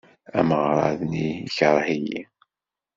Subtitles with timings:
[0.39, 2.21] Ameɣrad-nni yekṛeh-iyi.